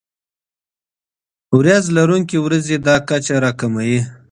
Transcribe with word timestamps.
وریځ 1.57 1.85
لرونکي 1.97 2.37
ورځې 2.45 2.75
دا 2.87 2.95
کچه 3.09 3.35
راکموي. 3.43 3.99